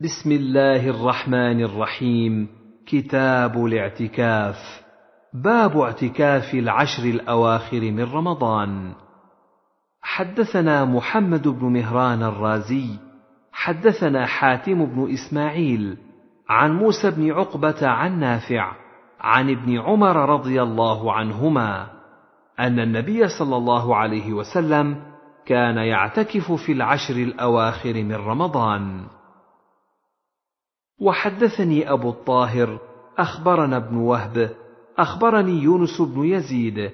بسم 0.00 0.32
الله 0.32 0.88
الرحمن 0.88 1.64
الرحيم. 1.64 2.48
كتاب 2.86 3.66
الاعتكاف. 3.66 4.56
باب 5.34 5.78
اعتكاف 5.78 6.54
العشر 6.54 7.02
الأواخر 7.02 7.80
من 7.80 8.02
رمضان. 8.02 8.92
حدثنا 10.02 10.84
محمد 10.84 11.48
بن 11.48 11.66
مهران 11.66 12.22
الرازي. 12.22 12.88
حدثنا 13.52 14.26
حاتم 14.26 14.84
بن 14.84 15.12
إسماعيل. 15.12 15.96
عن 16.48 16.72
موسى 16.76 17.10
بن 17.10 17.32
عقبة 17.32 17.88
عن 17.88 18.20
نافع. 18.20 18.72
عن 19.20 19.50
ابن 19.50 19.78
عمر 19.78 20.16
رضي 20.16 20.62
الله 20.62 21.12
عنهما. 21.12 21.86
أن 22.60 22.80
النبي 22.80 23.28
صلى 23.28 23.56
الله 23.56 23.96
عليه 23.96 24.32
وسلم 24.32 24.96
كان 25.46 25.76
يعتكف 25.76 26.52
في 26.52 26.72
العشر 26.72 27.14
الأواخر 27.14 27.94
من 27.94 28.14
رمضان. 28.14 29.15
وحدثني 31.00 31.92
أبو 31.92 32.10
الطاهر 32.10 32.78
أخبرنا 33.18 33.76
ابن 33.76 33.96
وهب 33.96 34.50
أخبرني 34.98 35.62
يونس 35.62 36.00
بن 36.00 36.24
يزيد 36.24 36.90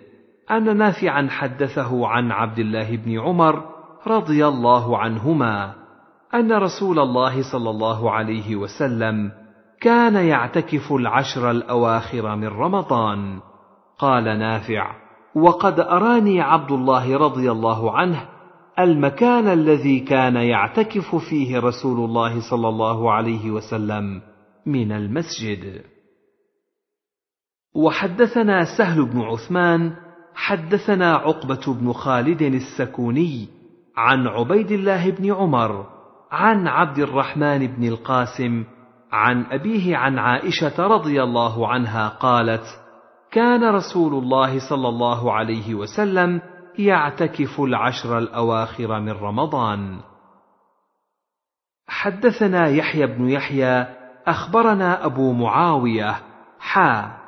أن 0.51 0.77
نافعا 0.77 1.29
حدثه 1.31 2.07
عن 2.07 2.33
عبد 2.33 2.59
الله 2.59 2.97
بن 2.97 3.21
عمر 3.21 3.65
رضي 4.07 4.47
الله 4.47 4.99
عنهما 4.99 5.75
أن 6.35 6.53
رسول 6.53 6.99
الله 6.99 7.53
صلى 7.53 7.71
الله 7.71 8.11
عليه 8.11 8.57
وسلم 8.57 9.33
كان 9.81 10.15
يعتكف 10.15 10.93
العشر 10.93 11.51
الأواخر 11.51 12.37
من 12.37 12.49
رمضان. 12.49 13.41
قال 13.99 14.25
نافع 14.25 14.97
وقد 15.35 15.81
أراني 15.81 16.41
عبد 16.41 16.73
الله 16.73 17.17
رضي 17.17 17.51
الله 17.51 17.97
عنه 17.97 18.29
المكان 18.79 19.49
الذي 19.49 20.01
كان 20.01 20.37
يعتكف 20.37 21.15
فيه 21.17 21.59
رسول 21.59 22.05
الله 22.05 22.51
صلى 22.51 22.69
الله 22.69 23.13
عليه 23.13 23.51
وسلم 23.51 24.21
من 24.67 24.93
المسجد. 24.93 25.83
وحدثنا 27.75 28.65
سهل 28.79 29.05
بن 29.05 29.21
عثمان 29.21 29.93
حدثنا 30.35 31.15
عقبة 31.15 31.75
بن 31.75 31.93
خالد 31.93 32.43
السكوني 32.43 33.49
عن 33.97 34.27
عبيد 34.27 34.71
الله 34.71 35.11
بن 35.11 35.33
عمر 35.33 35.87
عن 36.31 36.69
عبد 36.69 36.99
الرحمن 36.99 37.67
بن 37.67 37.89
القاسم 37.89 38.65
عن 39.13 39.45
أبيه 39.45 39.97
عن 39.97 40.19
عائشة 40.19 40.87
رضي 40.87 41.23
الله 41.23 41.69
عنها 41.69 42.09
قالت 42.09 42.65
كان 43.31 43.75
رسول 43.75 44.15
الله 44.15 44.69
صلى 44.69 44.89
الله 44.89 45.33
عليه 45.33 45.75
وسلم 45.75 46.41
يعتكف 46.79 47.61
العشر 47.61 48.19
الأواخر 48.19 49.01
من 49.01 49.13
رمضان. 49.13 50.01
حدثنا 51.89 52.69
يحيى 52.69 53.07
بن 53.07 53.29
يحيى 53.29 53.87
أخبرنا 54.27 55.07
أبو 55.07 55.33
معاوية 55.33 56.23
حا 56.61 57.19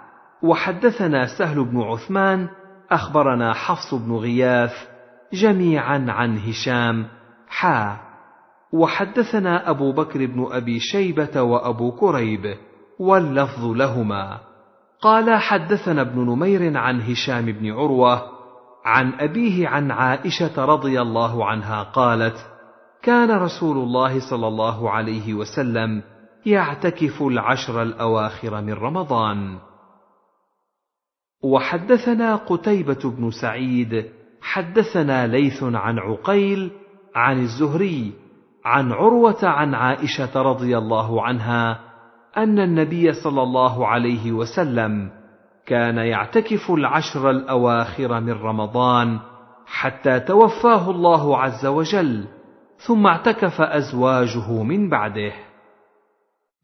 وحدثنا 0.43 1.39
سهل 1.39 1.65
بن 1.65 1.81
عثمان 1.81 2.49
أخبرنا 2.91 3.53
حفص 3.53 3.95
بن 3.95 4.13
غياث 4.13 4.89
جميعا 5.33 6.07
عن 6.09 6.39
هشام 6.39 7.07
حا 7.49 7.97
وحدثنا 8.73 9.71
أبو 9.71 9.93
بكر 9.93 10.27
بن 10.27 10.47
أبي 10.51 10.81
شيبة 10.81 11.43
وأبو 11.43 11.93
كريب 11.93 12.57
واللفظ 12.99 13.65
لهما. 13.65 14.41
قال 15.01 15.37
حدثنا 15.37 16.01
ابن 16.03 16.21
نمير 16.21 16.79
عن 16.79 17.01
هشام 17.01 17.45
بن 17.45 17.73
عروة 17.73 18.34
عن 18.85 19.13
أبيه 19.13 19.69
عن 19.69 19.91
عائشة 19.91 20.65
رضي 20.65 21.01
الله 21.01 21.47
عنها 21.47 21.83
قالت 21.83 22.37
كان 23.03 23.31
رسول 23.31 23.77
الله 23.77 24.31
صلى 24.31 24.49
الله 24.49 24.91
عليه 24.91 25.35
وسلم 25.35 26.03
يعتكف 26.47 27.23
العشر 27.23 27.83
الأواخر 27.83 28.61
من 28.61 28.73
رمضان. 28.73 29.59
وحدثنا 31.43 32.37
قتيبة 32.37 33.01
بن 33.05 33.31
سعيد 33.31 34.11
حدثنا 34.43 35.27
ليث 35.27 35.63
عن 35.63 35.99
عقيل 35.99 36.71
عن 37.15 37.41
الزهري 37.41 38.13
عن 38.65 38.93
عروة 38.93 39.39
عن 39.43 39.75
عائشة 39.75 40.43
رضي 40.43 40.79
الله 40.79 41.23
عنها 41.23 41.81
أن 42.37 42.59
النبي 42.59 43.13
صلى 43.13 43.43
الله 43.43 43.87
عليه 43.87 44.33
وسلم 44.33 45.11
كان 45.67 45.97
يعتكف 45.97 46.71
العشر 46.71 47.31
الأواخر 47.31 48.21
من 48.21 48.33
رمضان 48.33 49.19
حتى 49.67 50.21
توفاه 50.21 50.91
الله 50.91 51.39
عز 51.39 51.67
وجل 51.67 52.25
ثم 52.87 53.07
اعتكف 53.07 53.61
أزواجه 53.61 54.63
من 54.63 54.89
بعده. 54.91 55.33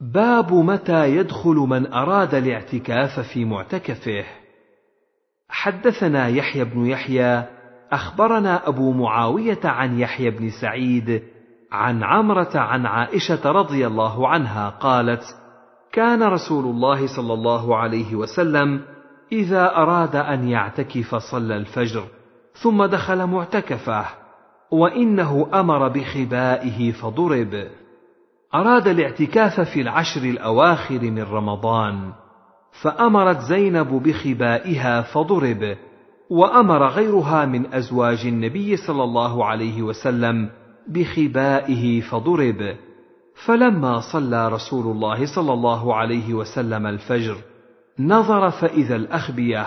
باب 0.00 0.52
متى 0.52 1.16
يدخل 1.16 1.54
من 1.54 1.92
أراد 1.92 2.34
الاعتكاف 2.34 3.20
في 3.20 3.44
معتكفه. 3.44 4.24
حدثنا 5.48 6.28
يحيى 6.28 6.64
بن 6.64 6.86
يحيى 6.86 7.44
أخبرنا 7.92 8.68
أبو 8.68 8.92
معاوية 8.92 9.60
عن 9.64 9.98
يحيى 9.98 10.30
بن 10.30 10.50
سعيد 10.60 11.22
عن 11.72 12.04
عمرة 12.04 12.58
عن 12.58 12.86
عائشة 12.86 13.50
رضي 13.52 13.86
الله 13.86 14.28
عنها 14.28 14.68
قالت 14.68 15.22
كان 15.92 16.22
رسول 16.22 16.64
الله 16.64 17.16
صلى 17.16 17.32
الله 17.32 17.76
عليه 17.76 18.14
وسلم 18.14 18.80
إذا 19.32 19.76
أراد 19.76 20.16
أن 20.16 20.48
يعتكف 20.48 21.14
صلى 21.14 21.56
الفجر 21.56 22.04
ثم 22.62 22.84
دخل 22.84 23.26
معتكفه 23.26 24.06
وإنه 24.70 25.48
أمر 25.54 25.88
بخبائه 25.88 26.92
فضرب. 26.92 27.66
أراد 28.54 28.88
الاعتكاف 28.88 29.60
في 29.60 29.80
العشر 29.80 30.20
الأواخر 30.20 31.00
من 31.00 31.22
رمضان 31.22 32.12
فأمرت 32.82 33.40
زينب 33.40 34.02
بخبائها 34.02 35.02
فضرب 35.02 35.76
وأمر 36.30 36.86
غيرها 36.88 37.44
من 37.44 37.74
أزواج 37.74 38.26
النبي 38.26 38.76
صلى 38.76 39.04
الله 39.04 39.44
عليه 39.44 39.82
وسلم 39.82 40.50
بخبائه 40.88 42.00
فضرب. 42.00 42.76
فلما 43.44 44.00
صلى 44.12 44.48
رسول 44.48 44.86
الله 44.86 45.34
صلى 45.34 45.52
الله 45.52 45.94
عليه 45.94 46.34
وسلم 46.34 46.86
الفجر 46.86 47.36
نظر 47.98 48.50
فإذا 48.50 48.96
الأخبية 48.96 49.66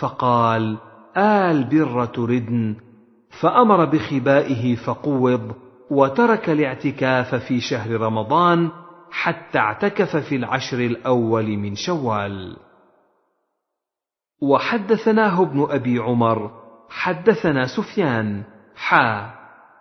فقال 0.00 0.78
آل 1.16 1.64
بر 1.64 2.04
تردن. 2.04 2.76
فأمر 3.40 3.84
بخبائه 3.84 4.76
فقوض 4.76 5.52
وترك 5.90 6.50
الاعتكاف 6.50 7.34
في 7.34 7.60
شهر 7.60 8.00
رمضان 8.00 8.70
حتى 9.10 9.58
اعتكف 9.58 10.16
في 10.16 10.36
العشر 10.36 10.78
الأول 10.78 11.56
من 11.56 11.74
شوال. 11.74 12.56
وحدثناه 14.42 15.42
ابن 15.42 15.66
أبي 15.70 15.98
عمر 15.98 16.50
حدثنا 16.90 17.66
سفيان 17.66 18.42
حا 18.76 19.34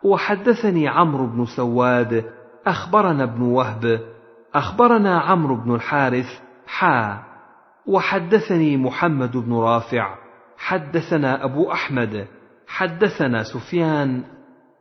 وحدثني 0.04 0.88
عمرو 0.88 1.28
بن 1.28 1.46
سواد 1.46 2.37
أخبرنا 2.68 3.24
ابن 3.24 3.42
وهب 3.42 4.00
أخبرنا 4.54 5.20
عمرو 5.20 5.56
بن 5.56 5.76
الحارث 5.76 6.40
حا 6.68 7.24
وحدثني 7.86 8.78
محمد 8.78 9.38
بن 9.38 9.54
رافع 9.54 10.16
حدثنا 10.58 11.44
أبو 11.44 11.72
أحمد 11.72 12.28
حدثنا 12.68 13.44
سفيان 13.44 14.24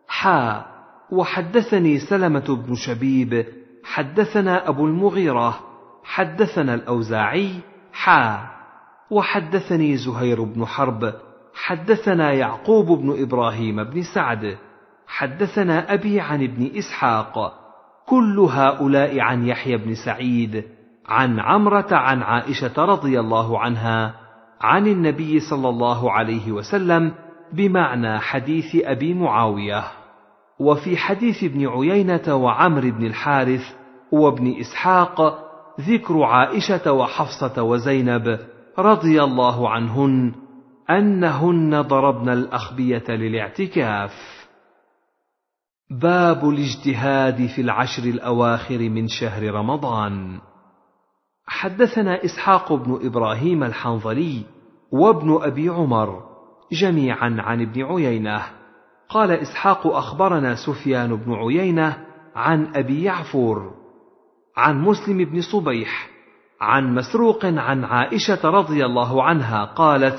حا 0.09 0.67
وحدثني 1.11 1.99
سلمة 1.99 2.65
بن 2.67 2.75
شبيب 2.75 3.47
حدثنا 3.85 4.69
أبو 4.69 4.87
المغيرة 4.87 5.61
حدثنا 6.05 6.75
الأوزاعي 6.75 7.51
حا 7.93 8.49
وحدثني 9.11 9.97
زهير 9.97 10.43
بن 10.43 10.67
حرب 10.67 11.15
حدثنا 11.55 12.33
يعقوب 12.33 12.87
بن 12.87 13.23
إبراهيم 13.23 13.85
بن 13.85 14.03
سعد 14.15 14.59
حدثنا 15.07 15.95
أبي 15.95 16.21
عن 16.21 16.43
ابن 16.43 16.71
إسحاق 16.79 17.66
كل 18.07 18.39
هؤلاء 18.39 19.21
عن 19.21 19.47
يحيى 19.47 19.77
بن 19.77 19.95
سعيد 19.95 20.65
عن 21.09 21.41
عمرة 21.41 21.87
عن 21.91 22.23
عائشة 22.23 22.85
رضي 22.85 23.21
الله 23.21 23.59
عنها 23.59 24.15
عن 24.61 24.87
النبي 24.87 25.41
صلى 25.41 25.69
الله 25.69 26.13
عليه 26.13 26.53
وسلم 26.53 27.13
بمعنى 27.53 28.19
حديث 28.19 28.77
أبي 28.85 29.15
معاوية. 29.15 29.85
وفي 30.59 30.97
حديث 30.97 31.45
ابن 31.45 31.69
عيينة 31.69 32.35
وعمر 32.35 32.91
بن 32.91 33.07
الحارث 33.07 33.75
وابن 34.13 34.61
إسحاق 34.61 35.39
ذكر 35.81 36.23
عائشة 36.23 36.93
وحفصة 36.93 37.63
وزينب 37.63 38.39
رضي 38.79 39.23
الله 39.23 39.71
عنهن 39.71 40.33
أنهن 40.91 41.81
ضربن 41.81 42.29
الأخبية 42.29 43.05
للاعتكاف. 43.09 44.46
باب 45.91 46.49
الاجتهاد 46.49 47.47
في 47.47 47.61
العشر 47.61 48.03
الأواخر 48.03 48.79
من 48.79 49.09
شهر 49.09 49.51
رمضان. 49.55 50.39
حدثنا 51.47 52.25
إسحاق 52.25 52.73
بن 52.73 52.99
إبراهيم 53.03 53.65
الحنظلي 53.65 54.43
وابن 54.93 55.39
أبي 55.43 55.69
عمر 55.69 56.23
جميعا 56.73 57.37
عن 57.39 57.63
ابن 57.63 57.83
عيينة. 57.83 58.43
قال 59.09 59.31
إسحاق 59.31 59.87
أخبرنا 59.87 60.55
سفيان 60.55 61.17
بن 61.17 61.33
عيينة 61.33 62.07
عن 62.37 62.77
أبي 62.77 63.03
يعفور 63.03 63.75
عن 64.57 64.81
مسلم 64.81 65.25
بن 65.25 65.41
صبيح 65.41 66.09
عن 66.61 66.95
مسروق 66.95 67.45
عن 67.45 67.85
عائشة 67.85 68.51
رضي 68.51 68.85
الله 68.87 69.23
عنها 69.23 69.65
قالت 69.65 70.19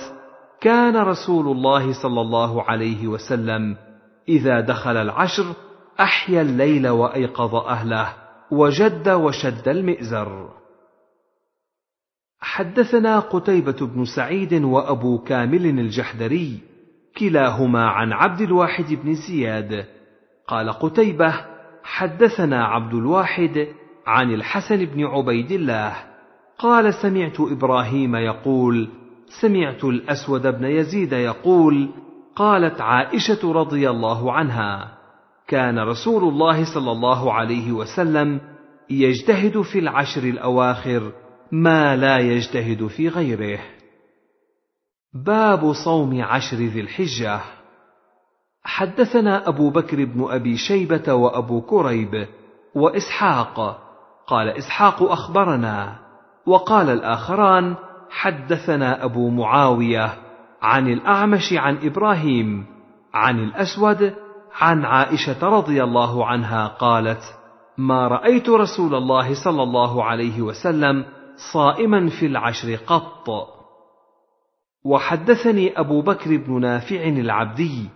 كان 0.62 0.98
رسول 0.98 1.48
الله 1.48 2.02
صلى 2.02 2.22
الله 2.22 2.64
عليه 2.64 3.08
وسلم 3.08 3.87
إذا 4.30 4.60
دخل 4.62 4.98
العشر 4.98 5.56
أحيا 6.00 6.42
الليل 6.42 6.88
وأيقظ 6.88 7.56
أهله 7.56 8.14
وجد 8.52 9.10
وشد 9.10 9.68
المئزر. 9.68 10.50
حدثنا 12.40 13.20
قتيبة 13.20 13.88
بن 13.88 14.06
سعيد 14.16 14.54
وأبو 14.54 15.18
كامل 15.18 15.66
الجحدري 15.66 16.60
كلاهما 17.18 17.88
عن 17.88 18.14
عبد 18.14 18.42
الواحد 18.42 18.94
بن 18.94 19.14
زياد. 19.14 19.86
قال 20.48 20.70
قتيبة 20.70 21.46
حدثنا 21.84 22.66
عبد 22.66 22.94
الواحد 22.94 23.68
عن 24.08 24.34
الحسن 24.34 24.86
بن 24.86 25.06
عبيد 25.06 25.52
الله. 25.52 25.96
قال 26.58 26.94
سمعت 26.94 27.40
إبراهيم 27.40 28.16
يقول 28.16 28.90
سمعت 29.42 29.84
الأسود 29.84 30.48
بن 30.48 30.66
يزيد 30.66 31.14
يقول 31.14 31.90
قالت 32.38 32.82
عائشة 32.82 33.54
رضي 33.54 33.90
الله 33.90 34.34
عنها 34.34 34.98
كان 35.48 35.80
رسول 35.80 36.24
الله 36.24 36.74
صلى 36.74 36.92
الله 36.92 37.34
عليه 37.34 37.72
وسلم 37.72 38.42
يجتهد 38.90 39.62
في 39.62 39.80
العشر 39.80 40.24
الأواخر 40.24 41.12
ما 41.52 41.96
لا 41.96 42.18
يجتهد 42.18 42.88
في 42.88 43.10
غيره. 43.10 43.60
باب 45.26 45.74
صوم 45.86 46.22
عشر 46.22 46.58
ذي 46.58 46.82
الحجة. 46.82 47.40
حدثنا 48.64 49.48
أبو 49.48 49.70
بكر 49.70 50.06
بن 50.06 50.28
أبي 50.30 50.58
شيبة 50.58 51.14
وأبو 51.14 51.62
كريب 51.62 52.28
وإسحاق. 52.76 53.84
قال 54.28 54.50
إسحاق 54.50 55.04
أخبرنا 55.04 56.00
وقال 56.46 56.90
الآخران 56.90 57.76
حدثنا 58.10 59.04
أبو 59.06 59.30
معاوية 59.30 60.27
عن 60.62 60.88
الأعمش 60.88 61.54
عن 61.54 61.78
إبراهيم 61.84 62.66
عن 63.14 63.40
الأسود 63.40 64.14
عن 64.60 64.86
عائشة 64.86 65.50
رضي 65.50 65.84
الله 65.84 66.26
عنها 66.26 66.68
قالت 66.68 67.22
ما 67.78 68.08
رأيت 68.08 68.50
رسول 68.50 68.96
الله 68.96 69.44
صلى 69.44 69.64
الله 69.64 70.04
عليه 70.04 70.42
وسلم 70.42 71.06
صائما 71.54 72.10
في 72.10 72.26
العشر 72.26 72.76
قط. 72.76 73.30
وحدثني 74.86 75.80
أبو 75.80 76.02
بكر 76.02 76.38
بن 76.38 76.62
نافع 76.62 77.04
العبدي 77.04 77.90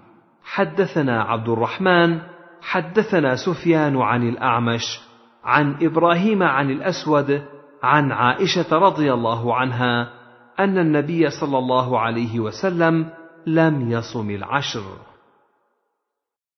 حدثنا 0.43 1.23
عبد 1.23 1.49
الرحمن 1.49 2.19
حدثنا 2.61 3.35
سفيان 3.35 3.97
عن 3.97 4.29
الأعمش 4.29 5.01
عن 5.43 5.75
إبراهيم 5.81 6.43
عن 6.43 6.69
الأسود 6.69 7.43
عن 7.83 8.11
عائشة 8.11 8.77
رضي 8.77 9.13
الله 9.13 9.55
عنها 9.55 10.20
أن 10.59 10.77
النبي 10.77 11.29
صلى 11.29 11.57
الله 11.57 11.99
عليه 11.99 12.39
وسلم 12.39 13.09
لم 13.47 13.91
يصم 13.91 14.29
العشر. 14.29 15.10